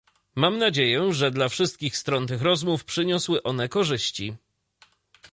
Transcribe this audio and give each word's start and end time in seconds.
Mam 0.35 0.57
nadzieję, 0.57 1.13
że 1.13 1.31
dla 1.31 1.49
wszystkich 1.49 1.97
stron 1.97 2.27
tych 2.27 2.41
rozmów 2.41 2.85
przyniosły 2.85 3.43
one 3.43 3.69
korzyści 3.69 4.35